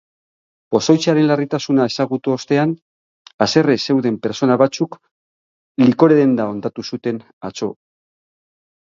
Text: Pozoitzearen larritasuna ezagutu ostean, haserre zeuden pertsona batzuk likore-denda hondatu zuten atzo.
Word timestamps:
Pozoitzearen 0.75 1.25
larritasuna 1.31 1.83
ezagutu 1.91 2.31
ostean, 2.35 2.73
haserre 3.47 3.75
zeuden 3.89 4.17
pertsona 4.23 4.55
batzuk 4.63 4.97
likore-denda 5.85 6.49
hondatu 6.55 6.87
zuten 6.91 7.21
atzo. 7.51 7.71